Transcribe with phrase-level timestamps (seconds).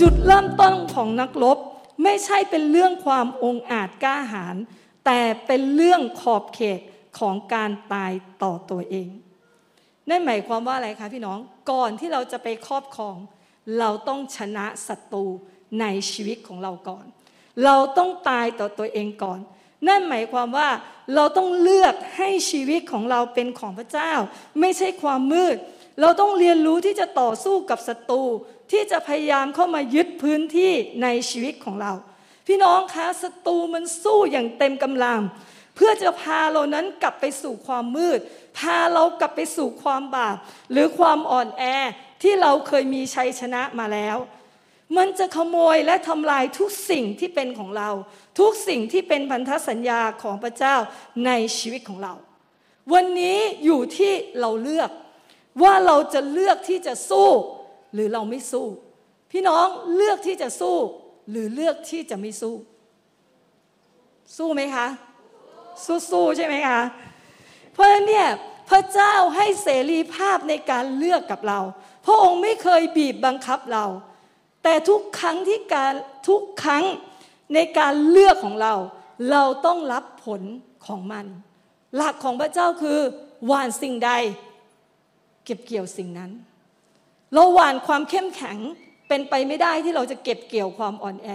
[0.00, 1.58] จุดเริ่มต้นของนักรบ
[2.02, 4.56] ไม่ใช่เป็นเรื่องความองอาจกล้าหาญ
[5.06, 6.80] แต่เป็นเรื่องขอบเขต
[7.18, 9.08] ของการตายต่อตัวเอง
[10.08, 11.38] นั่นหมายความว่าอะไรคะพี่น้อง
[11.70, 13.16] ก่อนที่เราจะไปครอบครอง
[13.78, 15.24] เราต้องชนะศัตรู
[15.80, 17.04] ในชีวิตของเราก่อน
[17.64, 19.40] เราต้องตายต่อตัวเองก่อน
[19.88, 20.68] นั่นหมายความว่า
[21.14, 24.12] เราต้องเลือกให้ชีวิตของเราเป็นของพระเจ้า
[24.60, 25.56] ไม่ใช่ความมืด
[26.00, 28.22] เราต้องเรียนรู้ที่จะต่อสู้กับศัตรู
[28.72, 30.72] ที่จะพยายามเข้ามายึดพื้นที่
[31.02, 31.92] ในชีวิตของเรา
[32.46, 35.20] พี่น้องคะศัตรูมันสู้อย่างเต็มกำลัง
[35.76, 38.18] เพื่อจะพาเรานั้นกลับไปสู่ความมืด
[38.58, 40.36] พาเรากลับไปสู่ความบาป
[40.72, 41.62] หรือความอ่อนแอ
[42.22, 44.16] ที่เราเคยมีชัยชนะมาแล้ว
[44.96, 47.90] มันจะขโมยและทำลายทุกสิ่งที่เป็นของเรา
[48.38, 50.76] ทุกสิ่งที่เป็นพันธสัญญาของพระเจ้า
[51.26, 52.14] ในชีวิตของเรา
[52.92, 54.90] วันนี้อยู่ที่เราเลือก
[55.62, 57.30] ว่าเราจะเลือกที่จะสู้
[57.94, 58.66] หรือเราไม่สู้
[59.30, 60.76] พี่น้องเลือกที่จะสู้
[61.30, 62.54] หรือเลือกที่จะไม่สู้
[64.36, 64.86] สู้ไหมคะ
[66.10, 66.80] สู้ๆใช่ไหมคะ
[67.72, 68.28] เพราะฉะนั้นเนี่ย
[68.70, 71.60] พระเจ้าให้เสรีภาพในการเลือกกับเรา
[72.06, 73.84] พระองค์ไม่เคยบีบบังคับเรา
[74.62, 75.92] แต่ทุกครั้งที่การ
[76.28, 76.84] ทุกครั้ง
[77.54, 78.74] ในการเลือกของเรา
[79.30, 80.42] เราต้องรับผล
[80.86, 81.26] ของมัน
[81.96, 82.98] หลักของพระเจ้าคือ
[83.46, 84.10] หวานสิ่งใด
[85.50, 86.30] ก็บเกี่ยวสิ่งนั้น
[87.34, 88.58] เราหวานความเข้มแข็ง
[89.08, 91.28] เป็นไปไม่ได้ที่เราจะเก็บเกี่ยวความอ่อนแอ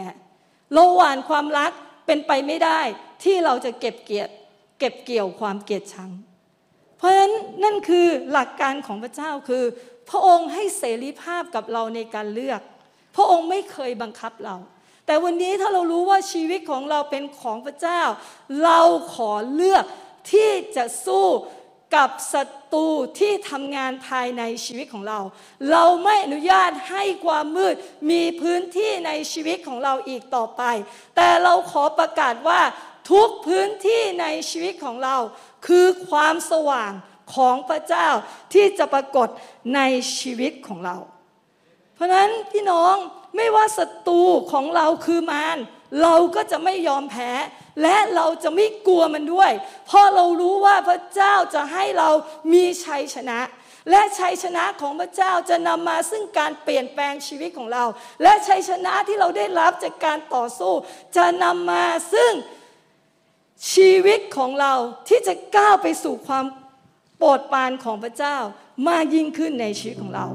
[0.73, 1.71] เราหวานความรัก
[2.05, 2.79] เป็นไปไม่ได้
[3.23, 4.31] ที่เราจะเก็บเกียรติ
[4.79, 6.11] เก็บเกี่ยวความเกลียดชัง
[6.97, 9.63] เพราะฉะนั้นนั่นคือหลักการของพระเจ้าคือ
[10.09, 12.61] พระองค์ให้เสรีภาพกับเราในการเลือก
[13.15, 14.55] พระองค์ไม่เคยบังคับเรา
[15.05, 18.01] แต่วันนี้ถ้าเรารู้ว่าชีวิตของเราเป็นของพระเจ้า
[18.63, 18.79] เรา
[19.15, 19.85] ขอเลือก
[20.31, 21.25] ที่จะสู้
[21.95, 22.87] กับศัตรู
[23.19, 25.19] ที่ทำงานภายในชีวิตของเรา
[25.71, 27.75] เราไม่อนุญาตให้ความมืด
[28.11, 30.63] มีพื้นที่ในชีวิตของเราอีกต่อไป
[31.15, 32.61] แต่เราขอประกาศว่า
[33.11, 35.17] ทุกพื้นที่ในชีวิตของเรา
[35.67, 36.91] คือความสว่าง
[37.35, 38.07] ของพระเจ้า
[38.53, 39.27] ที่จะปรากฏ
[39.75, 39.81] ใน
[40.19, 40.97] ชีวิตของเรา
[41.95, 42.95] เพราะนั้นพี่น้อง
[43.35, 45.57] ไม่ว่าศัตรูของเราคือมาร
[46.01, 47.31] เราก็จะไม่ยอมแพ้
[47.81, 49.51] และเราจะไม่กลัวมันด้วย
[49.87, 52.09] เพราะเรารู้ว่าพระเจ้าจะให้เรา
[52.53, 53.39] มีชัยชนะ
[53.89, 57.83] และชัยชนะของพระเจ้าจะนำมาซึ่งการเปลี่ยนแปลงชีวิตของเรา
[58.23, 60.73] และชัยชนะที่เราได้รับจากการต่อสู้
[61.17, 62.31] จะนำมาซึ่ง
[63.73, 64.73] ชีวิตของเรา
[65.07, 66.45] ที่จะก้าวไปสู่ความ
[67.17, 68.37] โปรดปรานของพระเจ้า
[68.89, 70.25] มากยิ่งขึ้นในชีวิตของเรา